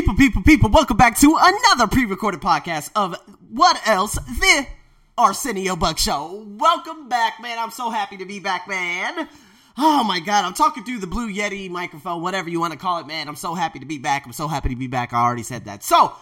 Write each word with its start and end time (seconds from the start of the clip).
People, 0.00 0.14
people, 0.14 0.42
people, 0.42 0.70
welcome 0.70 0.96
back 0.96 1.18
to 1.18 1.36
another 1.38 1.86
pre 1.86 2.06
recorded 2.06 2.40
podcast 2.40 2.90
of 2.96 3.14
What 3.50 3.78
Else? 3.86 4.14
The 4.14 4.66
Arsenio 5.18 5.76
Buck 5.76 5.98
Show. 5.98 6.42
Welcome 6.56 7.10
back, 7.10 7.34
man. 7.42 7.58
I'm 7.58 7.70
so 7.70 7.90
happy 7.90 8.16
to 8.16 8.24
be 8.24 8.40
back, 8.40 8.66
man. 8.66 9.28
Oh 9.76 10.02
my 10.02 10.18
god, 10.20 10.46
I'm 10.46 10.54
talking 10.54 10.84
through 10.84 11.00
the 11.00 11.06
Blue 11.06 11.30
Yeti 11.30 11.68
microphone, 11.68 12.22
whatever 12.22 12.48
you 12.48 12.58
want 12.58 12.72
to 12.72 12.78
call 12.78 13.00
it, 13.00 13.06
man. 13.06 13.28
I'm 13.28 13.36
so 13.36 13.52
happy 13.54 13.78
to 13.80 13.84
be 13.84 13.98
back. 13.98 14.24
I'm 14.24 14.32
so 14.32 14.48
happy 14.48 14.70
to 14.70 14.74
be 14.74 14.86
back. 14.86 15.12
I 15.12 15.22
already 15.22 15.42
said 15.42 15.66
that. 15.66 15.84
So, 15.84 16.14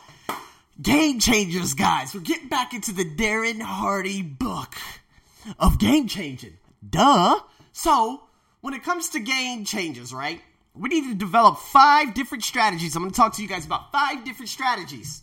Game 0.82 1.20
Changers, 1.20 1.74
guys. 1.74 2.12
We're 2.12 2.22
getting 2.22 2.48
back 2.48 2.74
into 2.74 2.90
the 2.90 3.04
Darren 3.04 3.62
Hardy 3.62 4.22
book 4.22 4.74
of 5.56 5.78
game 5.78 6.08
changing. 6.08 6.54
Duh. 6.90 7.38
So, 7.70 8.22
when 8.60 8.74
it 8.74 8.82
comes 8.82 9.10
to 9.10 9.20
game 9.20 9.64
changes, 9.64 10.12
right? 10.12 10.40
We 10.78 10.88
need 10.88 11.08
to 11.08 11.14
develop 11.14 11.58
five 11.58 12.14
different 12.14 12.44
strategies. 12.44 12.94
I'm 12.94 13.02
going 13.02 13.10
to 13.10 13.16
talk 13.16 13.34
to 13.36 13.42
you 13.42 13.48
guys 13.48 13.66
about 13.66 13.90
five 13.90 14.24
different 14.24 14.48
strategies 14.48 15.22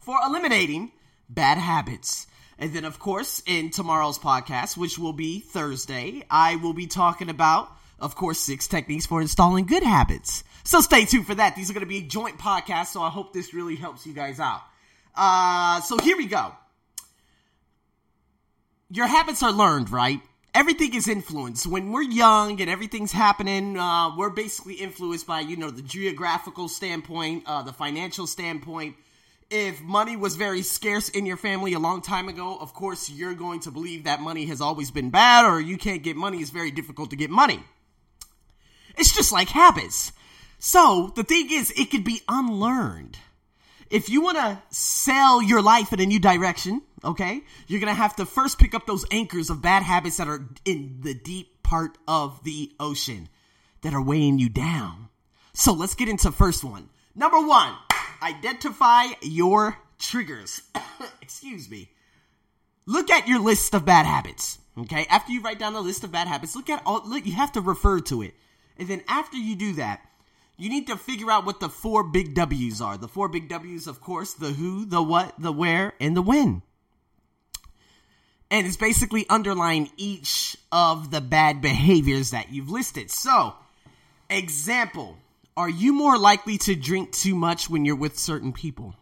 for 0.00 0.18
eliminating 0.26 0.92
bad 1.28 1.58
habits. 1.58 2.26
And 2.58 2.72
then, 2.74 2.84
of 2.84 2.98
course, 2.98 3.42
in 3.46 3.70
tomorrow's 3.70 4.18
podcast, 4.18 4.76
which 4.76 4.98
will 4.98 5.12
be 5.12 5.40
Thursday, 5.40 6.24
I 6.30 6.56
will 6.56 6.74
be 6.74 6.86
talking 6.86 7.30
about, 7.30 7.68
of 7.98 8.14
course, 8.14 8.38
six 8.38 8.68
techniques 8.68 9.06
for 9.06 9.20
installing 9.20 9.66
good 9.66 9.82
habits. 9.82 10.44
So 10.64 10.80
stay 10.80 11.06
tuned 11.06 11.26
for 11.26 11.34
that. 11.34 11.56
These 11.56 11.70
are 11.70 11.72
going 11.72 11.86
to 11.86 11.88
be 11.88 12.02
joint 12.02 12.38
podcasts, 12.38 12.88
so 12.88 13.02
I 13.02 13.08
hope 13.08 13.32
this 13.32 13.54
really 13.54 13.76
helps 13.76 14.06
you 14.06 14.12
guys 14.12 14.38
out. 14.38 14.60
Uh, 15.14 15.80
so 15.80 15.98
here 15.98 16.16
we 16.16 16.26
go. 16.26 16.52
Your 18.90 19.06
habits 19.06 19.42
are 19.42 19.52
learned, 19.52 19.90
right? 19.90 20.20
Everything 20.54 20.94
is 20.94 21.08
influenced. 21.08 21.66
When 21.66 21.92
we're 21.92 22.02
young 22.02 22.60
and 22.60 22.68
everything's 22.68 23.12
happening, 23.12 23.78
uh, 23.78 24.14
we're 24.16 24.30
basically 24.30 24.74
influenced 24.74 25.26
by, 25.26 25.40
you 25.40 25.56
know, 25.56 25.70
the 25.70 25.80
geographical 25.80 26.68
standpoint, 26.68 27.44
uh, 27.46 27.62
the 27.62 27.72
financial 27.72 28.26
standpoint, 28.26 28.96
if 29.52 29.82
money 29.82 30.16
was 30.16 30.36
very 30.36 30.62
scarce 30.62 31.10
in 31.10 31.26
your 31.26 31.36
family 31.36 31.74
a 31.74 31.78
long 31.78 32.00
time 32.00 32.28
ago, 32.28 32.56
of 32.58 32.72
course, 32.72 33.10
you're 33.10 33.34
going 33.34 33.60
to 33.60 33.70
believe 33.70 34.04
that 34.04 34.20
money 34.20 34.46
has 34.46 34.62
always 34.62 34.90
been 34.90 35.10
bad 35.10 35.44
or 35.44 35.60
you 35.60 35.76
can't 35.76 36.02
get 36.02 36.16
money. 36.16 36.38
It's 36.38 36.50
very 36.50 36.70
difficult 36.70 37.10
to 37.10 37.16
get 37.16 37.28
money. 37.28 37.62
It's 38.96 39.14
just 39.14 39.30
like 39.30 39.48
habits. 39.48 40.12
So 40.58 41.12
the 41.14 41.22
thing 41.22 41.48
is, 41.50 41.70
it 41.76 41.90
could 41.90 42.04
be 42.04 42.22
unlearned. 42.28 43.18
If 43.92 44.08
you 44.08 44.22
want 44.22 44.38
to 44.38 44.58
sell 44.70 45.42
your 45.42 45.60
life 45.60 45.92
in 45.92 46.00
a 46.00 46.06
new 46.06 46.18
direction, 46.18 46.80
okay, 47.04 47.42
you're 47.66 47.78
going 47.78 47.92
to 47.92 48.00
have 48.00 48.16
to 48.16 48.24
first 48.24 48.58
pick 48.58 48.72
up 48.72 48.86
those 48.86 49.04
anchors 49.10 49.50
of 49.50 49.60
bad 49.60 49.82
habits 49.82 50.16
that 50.16 50.28
are 50.28 50.48
in 50.64 51.00
the 51.02 51.12
deep 51.12 51.62
part 51.62 51.98
of 52.08 52.42
the 52.42 52.72
ocean 52.80 53.28
that 53.82 53.92
are 53.92 54.00
weighing 54.00 54.38
you 54.38 54.48
down. 54.48 55.10
So 55.52 55.74
let's 55.74 55.94
get 55.94 56.08
into 56.08 56.32
first 56.32 56.64
one. 56.64 56.88
Number 57.14 57.46
one 57.46 57.74
identify 58.22 59.08
your 59.20 59.76
triggers. 59.98 60.62
Excuse 61.20 61.68
me. 61.70 61.90
Look 62.86 63.10
at 63.10 63.28
your 63.28 63.40
list 63.40 63.74
of 63.74 63.84
bad 63.84 64.06
habits. 64.06 64.58
Okay, 64.78 65.04
after 65.10 65.32
you 65.32 65.42
write 65.42 65.58
down 65.58 65.74
the 65.74 65.82
list 65.82 66.02
of 66.02 66.10
bad 66.10 66.28
habits, 66.28 66.56
look 66.56 66.70
at 66.70 66.82
all. 66.86 67.02
Look, 67.04 67.26
you 67.26 67.34
have 67.34 67.52
to 67.52 67.60
refer 67.60 68.00
to 68.00 68.22
it, 68.22 68.32
and 68.78 68.88
then 68.88 69.02
after 69.06 69.36
you 69.36 69.54
do 69.54 69.74
that, 69.74 70.00
you 70.62 70.68
need 70.68 70.86
to 70.86 70.96
figure 70.96 71.28
out 71.28 71.44
what 71.44 71.58
the 71.58 71.68
four 71.68 72.04
big 72.04 72.34
W's 72.34 72.80
are. 72.80 72.96
The 72.96 73.08
four 73.08 73.28
big 73.28 73.48
W's, 73.48 73.88
of 73.88 74.00
course, 74.00 74.34
the 74.34 74.52
who, 74.52 74.84
the 74.84 75.02
what, 75.02 75.34
the 75.36 75.50
where, 75.50 75.92
and 75.98 76.16
the 76.16 76.22
when. 76.22 76.62
And 78.48 78.64
it's 78.64 78.76
basically 78.76 79.26
underlying 79.28 79.90
each 79.96 80.56
of 80.70 81.10
the 81.10 81.20
bad 81.20 81.62
behaviors 81.62 82.30
that 82.30 82.52
you've 82.52 82.70
listed. 82.70 83.10
So, 83.10 83.54
example 84.30 85.18
are 85.56 85.68
you 85.68 85.92
more 85.92 86.16
likely 86.16 86.58
to 86.58 86.76
drink 86.76 87.10
too 87.10 87.34
much 87.34 87.68
when 87.68 87.84
you're 87.84 87.96
with 87.96 88.16
certain 88.16 88.52
people? 88.52 88.94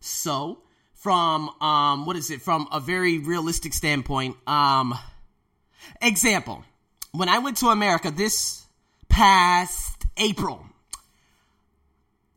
So, 0.00 0.62
from 0.94 1.50
um, 1.60 2.06
what 2.06 2.16
is 2.16 2.30
it? 2.30 2.40
From 2.40 2.66
a 2.72 2.80
very 2.80 3.18
realistic 3.18 3.74
standpoint, 3.74 4.38
um, 4.46 4.94
example, 6.00 6.64
when 7.12 7.28
I 7.28 7.40
went 7.40 7.58
to 7.58 7.66
America 7.66 8.10
this 8.10 8.63
past 9.14 10.06
April, 10.16 10.66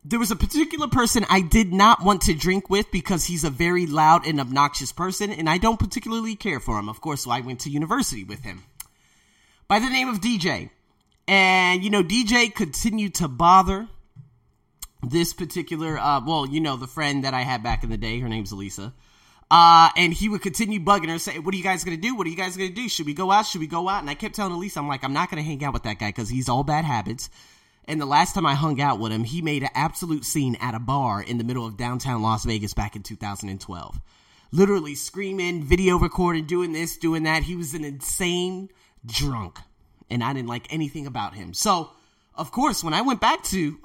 there 0.04 0.20
was 0.20 0.30
a 0.30 0.36
particular 0.36 0.86
person 0.86 1.26
I 1.28 1.40
did 1.40 1.72
not 1.72 2.04
want 2.04 2.22
to 2.22 2.34
drink 2.34 2.70
with 2.70 2.92
because 2.92 3.24
he's 3.24 3.42
a 3.42 3.50
very 3.50 3.86
loud 3.86 4.24
and 4.28 4.40
obnoxious 4.40 4.92
person, 4.92 5.32
and 5.32 5.50
I 5.50 5.58
don't 5.58 5.80
particularly 5.80 6.36
care 6.36 6.60
for 6.60 6.78
him. 6.78 6.88
Of 6.88 7.00
course, 7.00 7.24
so 7.24 7.32
I 7.32 7.40
went 7.40 7.60
to 7.60 7.70
university 7.70 8.22
with 8.22 8.44
him. 8.44 8.62
By 9.66 9.80
the 9.80 9.90
name 9.90 10.08
of 10.08 10.20
DJ. 10.20 10.70
And, 11.26 11.82
you 11.82 11.90
know, 11.90 12.04
DJ 12.04 12.54
continued 12.54 13.16
to 13.16 13.26
bother 13.26 13.88
this 15.02 15.32
particular, 15.32 15.98
uh, 15.98 16.20
well, 16.24 16.46
you 16.46 16.60
know, 16.60 16.76
the 16.76 16.86
friend 16.86 17.24
that 17.24 17.34
I 17.34 17.40
had 17.42 17.64
back 17.64 17.82
in 17.82 17.90
the 17.90 17.98
day. 17.98 18.20
Her 18.20 18.28
name's 18.28 18.52
Elisa. 18.52 18.94
Uh, 19.50 19.88
and 19.96 20.12
he 20.12 20.28
would 20.28 20.42
continue 20.42 20.78
bugging 20.78 21.08
her, 21.08 21.18
say, 21.18 21.38
What 21.38 21.54
are 21.54 21.56
you 21.56 21.64
guys 21.64 21.84
gonna 21.84 21.96
do? 21.96 22.14
What 22.14 22.26
are 22.26 22.30
you 22.30 22.36
guys 22.36 22.56
gonna 22.56 22.70
do? 22.70 22.88
Should 22.88 23.06
we 23.06 23.14
go 23.14 23.30
out? 23.30 23.46
Should 23.46 23.60
we 23.60 23.66
go 23.66 23.88
out? 23.88 24.00
And 24.00 24.10
I 24.10 24.14
kept 24.14 24.34
telling 24.34 24.52
Elise, 24.52 24.76
I'm 24.76 24.88
like, 24.88 25.04
I'm 25.04 25.14
not 25.14 25.30
gonna 25.30 25.42
hang 25.42 25.64
out 25.64 25.72
with 25.72 25.84
that 25.84 25.98
guy 25.98 26.08
because 26.08 26.28
he's 26.28 26.48
all 26.48 26.64
bad 26.64 26.84
habits. 26.84 27.30
And 27.86 27.98
the 27.98 28.06
last 28.06 28.34
time 28.34 28.44
I 28.44 28.54
hung 28.54 28.80
out 28.82 28.98
with 28.98 29.12
him, 29.12 29.24
he 29.24 29.40
made 29.40 29.62
an 29.62 29.70
absolute 29.74 30.26
scene 30.26 30.56
at 30.60 30.74
a 30.74 30.78
bar 30.78 31.22
in 31.22 31.38
the 31.38 31.44
middle 31.44 31.66
of 31.66 31.78
downtown 31.78 32.20
Las 32.20 32.44
Vegas 32.44 32.74
back 32.74 32.94
in 32.94 33.02
2012. 33.02 34.00
Literally 34.52 34.94
screaming, 34.94 35.62
video 35.62 35.98
recording, 35.98 36.44
doing 36.44 36.72
this, 36.72 36.98
doing 36.98 37.22
that. 37.22 37.44
He 37.44 37.56
was 37.56 37.72
an 37.72 37.84
insane 37.84 38.68
drunk 39.06 39.58
and 40.10 40.22
I 40.22 40.32
didn't 40.32 40.48
like 40.48 40.72
anything 40.72 41.06
about 41.06 41.34
him. 41.34 41.54
So, 41.54 41.90
of 42.34 42.50
course, 42.50 42.82
when 42.82 42.94
I 42.94 43.02
went 43.02 43.20
back 43.20 43.42
to 43.44 43.78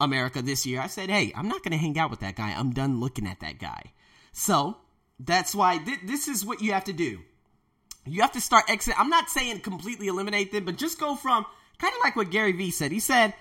America 0.00 0.42
this 0.42 0.66
year, 0.66 0.80
I 0.80 0.86
said, 0.86 1.10
hey, 1.10 1.32
I'm 1.34 1.48
not 1.48 1.62
going 1.62 1.72
to 1.72 1.78
hang 1.78 1.98
out 1.98 2.10
with 2.10 2.20
that 2.20 2.36
guy. 2.36 2.54
I'm 2.56 2.72
done 2.72 3.00
looking 3.00 3.26
at 3.26 3.40
that 3.40 3.58
guy. 3.58 3.92
So, 4.32 4.76
that's 5.18 5.54
why 5.54 5.78
th- 5.78 6.00
this 6.04 6.28
is 6.28 6.44
what 6.44 6.62
you 6.62 6.72
have 6.72 6.84
to 6.84 6.92
do. 6.92 7.20
You 8.06 8.22
have 8.22 8.32
to 8.32 8.40
start 8.40 8.64
exit. 8.68 8.94
I'm 8.98 9.10
not 9.10 9.28
saying 9.28 9.60
completely 9.60 10.08
eliminate 10.08 10.52
them, 10.52 10.64
but 10.64 10.76
just 10.76 10.98
go 10.98 11.16
from 11.16 11.44
kind 11.78 11.92
of 11.92 12.00
like 12.02 12.16
what 12.16 12.30
Gary 12.30 12.52
Vee 12.52 12.70
said. 12.70 12.90
He 12.90 13.00
said, 13.00 13.34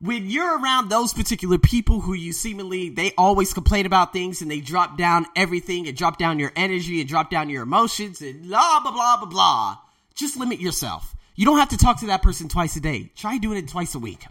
when 0.00 0.30
you're 0.30 0.58
around 0.58 0.88
those 0.88 1.12
particular 1.12 1.58
people 1.58 2.00
who 2.00 2.14
you 2.14 2.32
seemingly 2.32 2.88
they 2.88 3.12
always 3.18 3.52
complain 3.52 3.84
about 3.84 4.12
things 4.12 4.40
and 4.40 4.50
they 4.50 4.60
drop 4.60 4.96
down 4.96 5.26
everything 5.34 5.88
and 5.88 5.96
drop 5.96 6.18
down 6.18 6.38
your 6.38 6.52
energy 6.54 7.00
and 7.00 7.08
drop 7.08 7.30
down 7.30 7.50
your 7.50 7.64
emotions 7.64 8.22
and 8.22 8.44
blah 8.44 8.78
blah 8.80 8.92
blah 8.92 9.16
blah 9.16 9.26
blah 9.26 9.76
just 10.14 10.36
limit 10.36 10.60
yourself 10.60 11.16
you 11.38 11.44
don't 11.44 11.58
have 11.58 11.68
to 11.68 11.76
talk 11.76 12.00
to 12.00 12.06
that 12.06 12.20
person 12.20 12.48
twice 12.48 12.74
a 12.74 12.80
day. 12.80 13.12
Try 13.14 13.38
doing 13.38 13.58
it 13.58 13.68
twice 13.68 13.94
a 13.94 14.00
week. 14.00 14.26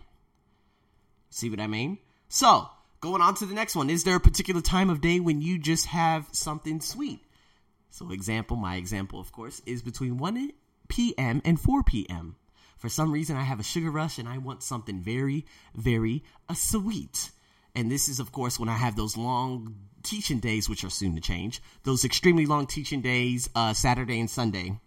See 1.29 1.49
what 1.49 1.61
I 1.61 1.67
mean? 1.67 1.99
So, 2.27 2.69
going 2.99 3.21
on 3.21 3.35
to 3.35 3.45
the 3.45 3.53
next 3.53 3.75
one. 3.75 3.89
Is 3.89 4.03
there 4.03 4.15
a 4.15 4.19
particular 4.19 4.61
time 4.61 4.89
of 4.89 5.01
day 5.01 5.19
when 5.19 5.41
you 5.41 5.59
just 5.59 5.87
have 5.87 6.27
something 6.31 6.81
sweet? 6.81 7.19
So, 7.89 8.11
example, 8.11 8.57
my 8.57 8.75
example, 8.75 9.19
of 9.19 9.31
course, 9.31 9.61
is 9.65 9.81
between 9.81 10.17
1 10.17 10.51
p.m. 10.87 11.41
and 11.45 11.59
4 11.59 11.83
p.m. 11.83 12.35
For 12.77 12.89
some 12.89 13.11
reason, 13.11 13.35
I 13.35 13.43
have 13.43 13.59
a 13.59 13.63
sugar 13.63 13.89
rush 13.89 14.17
and 14.17 14.27
I 14.27 14.37
want 14.37 14.61
something 14.61 15.01
very, 15.01 15.45
very 15.75 16.23
uh, 16.47 16.53
sweet. 16.53 17.31
And 17.73 17.91
this 17.91 18.07
is, 18.07 18.19
of 18.19 18.31
course, 18.31 18.59
when 18.59 18.69
I 18.69 18.77
have 18.77 18.95
those 18.95 19.17
long 19.17 19.75
teaching 20.03 20.39
days, 20.39 20.69
which 20.69 20.83
are 20.83 20.89
soon 20.89 21.15
to 21.15 21.21
change. 21.21 21.61
Those 21.83 22.05
extremely 22.05 22.45
long 22.45 22.67
teaching 22.67 23.01
days, 23.01 23.49
uh, 23.55 23.73
Saturday 23.73 24.19
and 24.19 24.29
Sunday, 24.29 24.79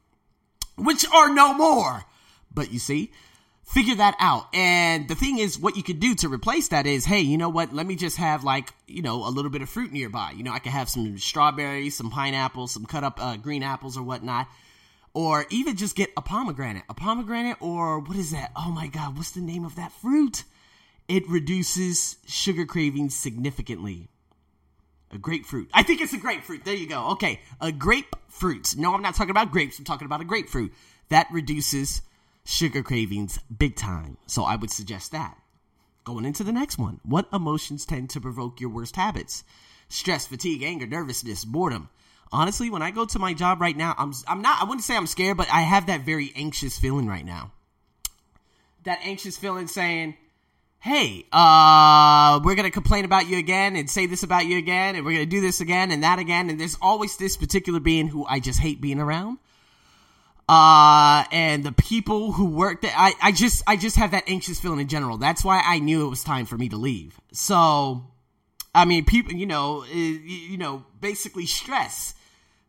which 0.77 1.05
are 1.13 1.33
no 1.33 1.53
more. 1.53 2.05
But 2.53 2.73
you 2.73 2.79
see, 2.79 3.13
figure 3.65 3.95
that 3.97 4.17
out. 4.19 4.47
And 4.55 5.09
the 5.09 5.15
thing 5.15 5.39
is, 5.39 5.59
what 5.59 5.77
you 5.77 5.83
could 5.83 6.01
do 6.01 6.15
to 6.17 6.29
replace 6.29 6.69
that 6.69 6.87
is, 6.87 7.05
hey, 7.05 7.21
you 7.21 7.39
know 7.39 7.49
what? 7.49 7.73
Let 7.73 7.87
me 7.87 7.97
just 7.97 8.17
have 8.17 8.45
like, 8.45 8.73
you 8.87 9.03
know, 9.03 9.27
a 9.27 9.31
little 9.31 9.51
bit 9.51 9.63
of 9.63 9.69
fruit 9.69 9.93
nearby. 9.93 10.33
You 10.37 10.43
know, 10.43 10.53
I 10.53 10.59
could 10.59 10.73
have 10.73 10.89
some 10.89 11.19
strawberries, 11.19 11.97
some 11.97 12.11
pineapples, 12.11 12.73
some 12.73 12.85
cut 12.85 13.05
up 13.05 13.23
uh, 13.23 13.37
green 13.37 13.63
apples 13.63 13.97
or 13.97 14.03
whatnot. 14.03 14.49
Or 15.13 15.47
even 15.51 15.77
just 15.77 15.97
get 15.97 16.11
a 16.17 16.23
pomegranate. 16.23 16.85
A 16.89 16.95
pomegranate 16.95 17.57
or 17.61 17.99
what 18.01 18.17
is 18.17 18.31
that? 18.31 18.53
Oh 18.57 18.71
my 18.71 18.87
God, 18.87 19.17
what's 19.17 19.33
the 19.33 19.41
name 19.41 19.65
of 19.65 19.77
that 19.77 19.93
fruit? 19.93 20.45
It 21.09 21.29
reduces 21.29 22.17
sugar 22.27 22.65
cravings 22.65 23.17
significantly. 23.17 24.09
A 25.13 25.19
grapefruit. 25.19 25.69
I 25.75 25.83
think 25.83 26.01
it's 26.01 26.13
a 26.13 26.19
grapefruit. 26.19 26.65
There 26.65 26.75
you 26.75 26.87
go. 26.87 27.11
Okay. 27.11 27.41
A 27.61 27.73
grapefruit. 27.73 28.77
No, 28.77 28.95
I'm 28.95 29.03
not 29.03 29.17
talking 29.17 29.33
about 29.33 29.51
grapes. 29.51 29.79
I'm 29.79 29.85
talking 29.85 30.07
about 30.07 30.21
a 30.21 30.25
grapefruit. 30.25 30.73
That 31.09 31.27
reduces 31.33 32.03
sugar 32.45 32.83
cravings 32.83 33.39
big 33.57 33.77
time. 33.77 34.17
So 34.27 34.45
I 34.45 34.57
would 34.57 34.71
suggest 34.71 35.13
that. 35.13 35.37
Going 36.05 36.25
into 36.25 36.45
the 36.45 36.53
next 36.53 36.79
one. 36.79 37.01
What 37.05 37.29
emotions 37.33 37.85
tend 37.85 38.11
to 38.11 38.21
provoke 38.21 38.61
your 38.61 38.71
worst 38.71 38.97
habits? 38.97 39.45
Stress, 39.89 40.27
fatigue, 40.27 40.63
anger, 40.63 40.87
nervousness, 40.87 41.45
boredom. 41.45 41.89
Honestly, 42.33 42.71
when 42.71 42.83
I 42.83 42.91
go 42.91 43.05
to 43.05 43.19
my 43.19 43.35
job 43.35 43.61
right 43.61 43.77
now, 43.77 43.95
I'm 43.99 44.13
I'm 44.29 44.41
not 44.41 44.63
I 44.63 44.65
wouldn't 44.65 44.85
say 44.85 44.97
I'm 44.97 45.09
scared, 45.09 45.37
but 45.37 45.49
I 45.53 45.63
have 45.63 45.87
that 45.87 46.03
very 46.03 46.33
anxious 46.37 46.79
feeling 46.79 47.07
right 47.07 47.25
now. 47.25 47.53
That 48.85 49.01
anxious 49.03 49.37
feeling 49.37 49.67
saying, 49.67 50.17
"Hey, 50.79 51.27
uh, 51.33 52.41
we're 52.45 52.55
going 52.55 52.69
to 52.69 52.71
complain 52.71 53.05
about 53.05 53.29
you 53.29 53.37
again 53.39 53.75
and 53.75 53.91
say 53.91 54.07
this 54.07 54.23
about 54.23 54.47
you 54.47 54.59
again 54.59 54.95
and 54.95 55.05
we're 55.05 55.13
going 55.13 55.29
to 55.29 55.31
do 55.31 55.41
this 55.41 55.61
again 55.61 55.91
and 55.91 56.05
that 56.05 56.21
again." 56.21 56.51
And 56.51 56.61
there's 56.61 56.79
always 56.81 57.17
this 57.17 57.37
particular 57.37 57.81
being 57.81 58.07
who 58.07 58.25
I 58.25 58.39
just 58.39 58.61
hate 58.61 58.81
being 58.81 59.01
around 59.01 59.39
uh, 60.51 61.23
and 61.31 61.63
the 61.63 61.71
people 61.71 62.33
who 62.33 62.47
work 62.47 62.83
there. 62.83 62.93
I, 62.97 63.13
I 63.23 63.31
just, 63.31 63.63
I 63.69 63.77
just 63.77 63.95
have 63.95 64.11
that 64.11 64.25
anxious 64.27 64.59
feeling 64.59 64.81
in 64.81 64.89
general. 64.89 65.17
That's 65.17 65.45
why 65.45 65.63
I 65.65 65.79
knew 65.79 66.05
it 66.05 66.11
was 66.11 66.25
time 66.25 66.45
for 66.45 66.59
me 66.59 66.69
to 66.71 66.77
leave. 66.77 67.21
So, 67.31 68.11
I 68.75 68.85
mean, 68.85 69.05
people, 69.05 69.33
you 69.33 69.47
know, 69.47 69.85
you 69.85 70.59
know, 70.59 70.85
basically 71.01 71.47
stress, 71.47 72.15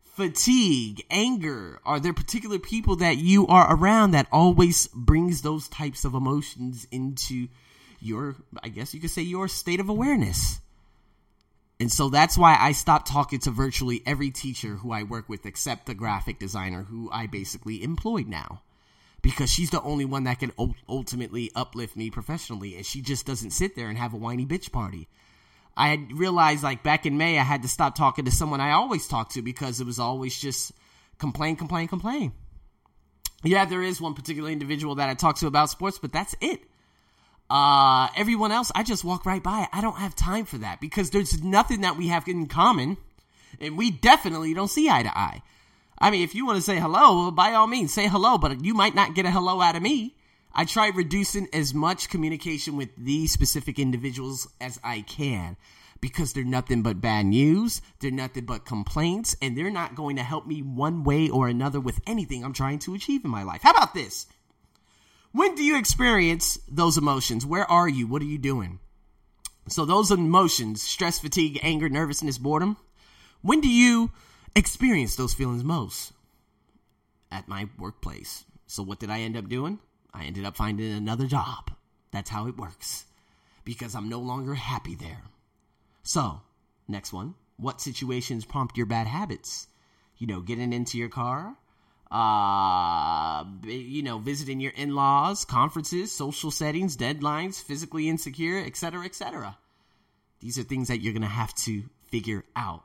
fatigue, 0.04 1.04
anger. 1.10 1.80
Are 1.84 1.98
there 1.98 2.12
particular 2.12 2.60
people 2.60 2.94
that 2.96 3.16
you 3.16 3.48
are 3.48 3.74
around 3.74 4.12
that 4.12 4.28
always 4.30 4.86
brings 4.94 5.42
those 5.42 5.66
types 5.66 6.04
of 6.04 6.14
emotions 6.14 6.86
into 6.92 7.48
your, 8.00 8.36
I 8.62 8.68
guess 8.68 8.94
you 8.94 9.00
could 9.00 9.10
say, 9.10 9.22
your 9.22 9.48
state 9.48 9.80
of 9.80 9.88
awareness? 9.88 10.60
And 11.82 11.90
so 11.90 12.08
that's 12.08 12.38
why 12.38 12.56
I 12.56 12.70
stopped 12.70 13.08
talking 13.08 13.40
to 13.40 13.50
virtually 13.50 14.04
every 14.06 14.30
teacher 14.30 14.76
who 14.76 14.92
I 14.92 15.02
work 15.02 15.28
with 15.28 15.44
except 15.46 15.86
the 15.86 15.94
graphic 15.94 16.38
designer 16.38 16.84
who 16.84 17.10
I 17.10 17.26
basically 17.26 17.82
employed 17.82 18.28
now. 18.28 18.62
Because 19.20 19.50
she's 19.50 19.70
the 19.70 19.82
only 19.82 20.04
one 20.04 20.22
that 20.24 20.38
can 20.38 20.52
ultimately 20.88 21.50
uplift 21.56 21.96
me 21.96 22.08
professionally. 22.08 22.76
And 22.76 22.86
she 22.86 23.02
just 23.02 23.26
doesn't 23.26 23.50
sit 23.50 23.74
there 23.74 23.88
and 23.88 23.98
have 23.98 24.14
a 24.14 24.16
whiny 24.16 24.46
bitch 24.46 24.70
party. 24.70 25.08
I 25.76 25.88
had 25.88 26.12
realized, 26.12 26.62
like, 26.62 26.84
back 26.84 27.04
in 27.04 27.18
May, 27.18 27.36
I 27.36 27.42
had 27.42 27.62
to 27.62 27.68
stop 27.68 27.96
talking 27.96 28.26
to 28.26 28.30
someone 28.30 28.60
I 28.60 28.70
always 28.70 29.08
talk 29.08 29.30
to 29.30 29.42
because 29.42 29.80
it 29.80 29.84
was 29.84 29.98
always 29.98 30.40
just 30.40 30.70
complain, 31.18 31.56
complain, 31.56 31.88
complain. 31.88 32.30
Yeah, 33.42 33.64
there 33.64 33.82
is 33.82 34.00
one 34.00 34.14
particular 34.14 34.50
individual 34.50 34.94
that 34.94 35.08
I 35.08 35.14
talk 35.14 35.38
to 35.38 35.48
about 35.48 35.70
sports, 35.70 35.98
but 35.98 36.12
that's 36.12 36.36
it. 36.40 36.62
Uh, 37.52 38.08
everyone 38.16 38.50
else, 38.50 38.72
I 38.74 38.82
just 38.82 39.04
walk 39.04 39.26
right 39.26 39.42
by. 39.42 39.68
I 39.74 39.82
don't 39.82 39.98
have 39.98 40.16
time 40.16 40.46
for 40.46 40.56
that 40.58 40.80
because 40.80 41.10
there's 41.10 41.42
nothing 41.42 41.82
that 41.82 41.98
we 41.98 42.08
have 42.08 42.26
in 42.26 42.46
common, 42.46 42.96
and 43.60 43.76
we 43.76 43.90
definitely 43.90 44.54
don't 44.54 44.68
see 44.68 44.88
eye 44.88 45.02
to 45.02 45.18
eye. 45.18 45.42
I 45.98 46.10
mean, 46.10 46.22
if 46.22 46.34
you 46.34 46.46
want 46.46 46.56
to 46.56 46.62
say 46.62 46.78
hello, 46.78 47.14
well, 47.14 47.30
by 47.30 47.52
all 47.52 47.66
means, 47.66 47.92
say 47.92 48.08
hello, 48.08 48.38
but 48.38 48.64
you 48.64 48.72
might 48.72 48.94
not 48.94 49.14
get 49.14 49.26
a 49.26 49.30
hello 49.30 49.60
out 49.60 49.76
of 49.76 49.82
me. 49.82 50.16
I 50.54 50.64
try 50.64 50.88
reducing 50.88 51.46
as 51.52 51.74
much 51.74 52.08
communication 52.08 52.78
with 52.78 52.88
these 52.96 53.32
specific 53.32 53.78
individuals 53.78 54.48
as 54.58 54.80
I 54.82 55.02
can 55.02 55.58
because 56.00 56.32
they're 56.32 56.44
nothing 56.44 56.80
but 56.80 57.02
bad 57.02 57.26
news, 57.26 57.82
they're 58.00 58.10
nothing 58.10 58.46
but 58.46 58.64
complaints, 58.64 59.36
and 59.42 59.58
they're 59.58 59.70
not 59.70 59.94
going 59.94 60.16
to 60.16 60.22
help 60.22 60.46
me 60.46 60.62
one 60.62 61.04
way 61.04 61.28
or 61.28 61.48
another 61.48 61.80
with 61.80 62.00
anything 62.06 62.46
I'm 62.46 62.54
trying 62.54 62.78
to 62.80 62.94
achieve 62.94 63.26
in 63.26 63.30
my 63.30 63.42
life. 63.42 63.60
How 63.62 63.72
about 63.72 63.92
this? 63.92 64.26
When 65.32 65.54
do 65.54 65.64
you 65.64 65.78
experience 65.78 66.58
those 66.68 66.98
emotions? 66.98 67.44
Where 67.44 67.70
are 67.70 67.88
you? 67.88 68.06
What 68.06 68.22
are 68.22 68.26
you 68.26 68.38
doing? 68.38 68.78
So, 69.68 69.84
those 69.84 70.10
emotions 70.10 70.82
stress, 70.82 71.20
fatigue, 71.20 71.58
anger, 71.62 71.88
nervousness, 71.88 72.38
boredom 72.38 72.76
when 73.42 73.60
do 73.60 73.68
you 73.68 74.12
experience 74.54 75.16
those 75.16 75.34
feelings 75.34 75.64
most? 75.64 76.12
At 77.30 77.48
my 77.48 77.68
workplace. 77.76 78.44
So, 78.68 78.84
what 78.84 79.00
did 79.00 79.10
I 79.10 79.20
end 79.20 79.36
up 79.36 79.48
doing? 79.48 79.80
I 80.14 80.24
ended 80.24 80.44
up 80.44 80.56
finding 80.56 80.92
another 80.92 81.26
job. 81.26 81.72
That's 82.12 82.30
how 82.30 82.46
it 82.46 82.56
works. 82.56 83.04
Because 83.64 83.96
I'm 83.96 84.08
no 84.08 84.20
longer 84.20 84.54
happy 84.54 84.94
there. 84.94 85.22
So, 86.04 86.42
next 86.86 87.12
one. 87.12 87.34
What 87.56 87.80
situations 87.80 88.44
prompt 88.44 88.76
your 88.76 88.86
bad 88.86 89.08
habits? 89.08 89.66
You 90.18 90.28
know, 90.28 90.40
getting 90.40 90.72
into 90.72 90.98
your 90.98 91.08
car, 91.08 91.56
uh, 92.12 93.42
you 93.64 94.02
know, 94.02 94.18
visiting 94.18 94.60
your 94.60 94.72
in 94.72 94.94
laws, 94.94 95.46
conferences, 95.46 96.12
social 96.12 96.50
settings, 96.50 96.94
deadlines, 96.94 97.62
physically 97.62 98.08
insecure, 98.08 98.62
etc., 98.64 99.06
etc. 99.06 99.56
These 100.40 100.58
are 100.58 100.62
things 100.62 100.88
that 100.88 101.00
you're 101.00 101.14
going 101.14 101.22
to 101.22 101.28
have 101.28 101.54
to 101.54 101.84
figure 102.10 102.44
out. 102.54 102.84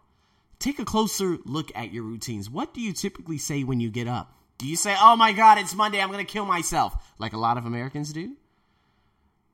Take 0.60 0.80
a 0.80 0.86
closer 0.86 1.38
look 1.44 1.72
at 1.76 1.92
your 1.92 2.04
routines. 2.04 2.50
What 2.50 2.74
do 2.74 2.80
you 2.80 2.94
typically 2.94 3.38
say 3.38 3.64
when 3.64 3.82
you 3.82 3.90
get 3.90 4.08
up? 4.08 4.34
Do 4.58 4.66
you 4.66 4.78
say, 4.78 4.96
oh 4.98 5.18
my 5.18 5.34
God, 5.34 5.58
it's 5.58 5.76
Monday, 5.76 6.00
I'm 6.00 6.10
going 6.12 6.26
to 6.26 6.32
kill 6.32 6.46
myself, 6.46 6.96
like 7.20 7.34
a 7.34 7.38
lot 7.38 7.58
of 7.58 7.66
Americans 7.66 8.14
do? 8.14 8.32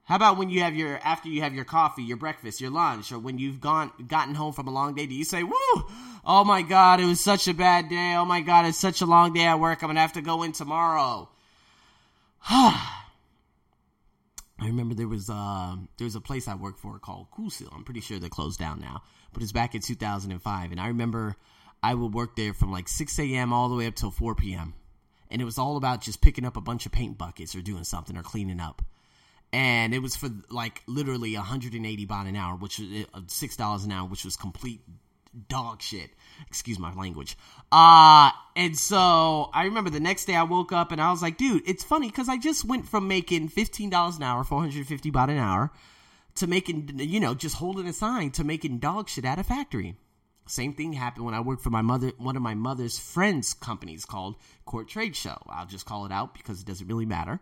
How 0.03 0.17
about 0.17 0.37
when 0.37 0.49
you 0.49 0.61
have 0.61 0.75
your 0.75 0.99
after 0.99 1.29
you 1.29 1.41
have 1.41 1.53
your 1.55 1.65
coffee, 1.65 2.03
your 2.03 2.17
breakfast, 2.17 2.61
your 2.61 2.71
lunch, 2.71 3.11
or 3.11 3.19
when 3.19 3.37
you've 3.37 3.61
gone 3.61 3.91
gotten 4.05 4.35
home 4.35 4.51
from 4.53 4.67
a 4.67 4.71
long 4.71 4.95
day? 4.95 5.05
Do 5.05 5.15
you 5.15 5.23
say, 5.23 5.43
"Woo! 5.43 5.53
Oh 6.25 6.43
my 6.45 6.61
God, 6.61 7.01
it 7.01 7.05
was 7.05 7.19
such 7.19 7.47
a 7.47 7.53
bad 7.53 7.89
day. 7.89 8.15
Oh 8.15 8.23
my 8.25 8.41
God, 8.41 8.65
it's 8.65 8.77
such 8.77 9.01
a 9.01 9.05
long 9.05 9.33
day 9.33 9.45
at 9.45 9.59
work. 9.59 9.83
I'm 9.83 9.89
gonna 9.89 9.99
have 9.99 10.13
to 10.13 10.21
go 10.21 10.43
in 10.43 10.53
tomorrow." 10.53 11.29
I 12.49 13.01
remember 14.61 14.95
there 14.95 15.07
was 15.07 15.29
uh, 15.29 15.75
there 15.97 16.05
was 16.05 16.15
a 16.15 16.21
place 16.21 16.47
I 16.47 16.55
worked 16.55 16.79
for 16.79 16.97
called 16.99 17.27
Cool 17.31 17.49
Seal. 17.49 17.69
I'm 17.75 17.83
pretty 17.83 17.99
sure 17.99 18.19
they're 18.19 18.29
closed 18.29 18.59
down 18.59 18.79
now, 18.79 19.03
but 19.33 19.43
it's 19.43 19.51
back 19.51 19.75
in 19.75 19.81
2005, 19.81 20.71
and 20.71 20.79
I 20.79 20.87
remember 20.87 21.35
I 21.81 21.93
would 21.93 22.13
work 22.13 22.37
there 22.37 22.53
from 22.53 22.71
like 22.71 22.87
6 22.87 23.19
a.m. 23.19 23.51
all 23.51 23.67
the 23.67 23.75
way 23.75 23.87
up 23.87 23.95
till 23.95 24.11
4 24.11 24.35
p.m. 24.35 24.73
And 25.29 25.41
it 25.41 25.45
was 25.45 25.57
all 25.57 25.75
about 25.75 26.01
just 26.01 26.21
picking 26.21 26.45
up 26.45 26.55
a 26.55 26.61
bunch 26.61 26.85
of 26.85 26.91
paint 26.91 27.17
buckets 27.17 27.55
or 27.55 27.61
doing 27.61 27.83
something 27.83 28.15
or 28.15 28.23
cleaning 28.23 28.59
up 28.59 28.83
and 29.53 29.93
it 29.93 29.99
was 29.99 30.15
for 30.15 30.29
like 30.49 30.81
literally 30.87 31.35
180 31.35 32.07
baht 32.07 32.27
an 32.27 32.35
hour, 32.35 32.55
which 32.55 32.79
was 32.79 33.05
uh, 33.13 33.21
six 33.27 33.55
dollars 33.55 33.85
an 33.85 33.91
hour, 33.91 34.07
which 34.07 34.25
was 34.25 34.35
complete 34.35 34.81
dog 35.47 35.81
shit. 35.81 36.11
Excuse 36.47 36.79
my 36.79 36.93
language. 36.93 37.37
Uh, 37.71 38.31
and 38.55 38.77
so 38.77 39.49
I 39.53 39.65
remember 39.65 39.89
the 39.89 39.99
next 39.99 40.25
day 40.25 40.35
I 40.35 40.43
woke 40.43 40.71
up 40.71 40.91
and 40.91 41.01
I 41.01 41.11
was 41.11 41.21
like, 41.21 41.37
dude, 41.37 41.67
it's 41.67 41.83
funny 41.83 42.09
because 42.09 42.29
I 42.29 42.37
just 42.37 42.65
went 42.65 42.87
from 42.87 43.07
making 43.07 43.49
$15 43.49 44.17
an 44.17 44.23
hour, 44.23 44.43
450 44.43 45.11
baht 45.11 45.29
an 45.29 45.37
hour, 45.37 45.71
to 46.35 46.47
making, 46.47 46.91
you 46.95 47.19
know, 47.19 47.33
just 47.33 47.55
holding 47.55 47.87
a 47.87 47.93
sign 47.93 48.31
to 48.31 48.43
making 48.43 48.79
dog 48.79 49.09
shit 49.09 49.25
at 49.25 49.39
a 49.39 49.43
factory. 49.43 49.95
Same 50.45 50.73
thing 50.73 50.93
happened 50.93 51.25
when 51.25 51.33
I 51.33 51.39
worked 51.39 51.63
for 51.63 51.69
my 51.69 51.81
mother, 51.81 52.11
one 52.17 52.35
of 52.35 52.41
my 52.41 52.53
mother's 52.53 52.99
friends' 52.99 53.53
companies 53.53 54.03
called 54.03 54.35
Court 54.65 54.89
Trade 54.89 55.15
Show. 55.15 55.37
I'll 55.47 55.65
just 55.65 55.85
call 55.85 56.05
it 56.05 56.11
out 56.11 56.33
because 56.33 56.59
it 56.59 56.67
doesn't 56.67 56.87
really 56.87 57.05
matter, 57.05 57.39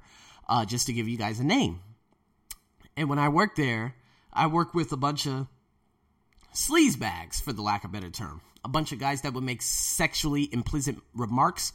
uh, 0.48 0.66
just 0.66 0.86
to 0.88 0.94
give 0.94 1.08
you 1.08 1.18
guys 1.18 1.40
a 1.40 1.44
name. 1.44 1.80
And 2.96 3.10
when 3.10 3.18
I 3.18 3.30
worked 3.30 3.58
there, 3.58 3.96
I 4.32 4.48
worked 4.48 4.76
with 4.76 4.92
a 4.92 4.98
bunch 4.98 5.26
of 5.26 5.48
sleaze 6.54 7.00
bags, 7.00 7.40
for 7.40 7.54
the 7.54 7.62
lack 7.62 7.84
of 7.84 7.92
a 7.92 7.94
better 7.94 8.10
term. 8.10 8.42
A 8.64 8.70
bunch 8.70 8.92
of 8.92 9.00
guys 9.00 9.22
that 9.22 9.34
would 9.34 9.44
make 9.44 9.62
sexually 9.62 10.50
implicit 10.52 10.96
remarks 11.16 11.74